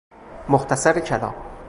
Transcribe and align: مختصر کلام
مختصر 0.49 0.99
کلام 0.99 1.35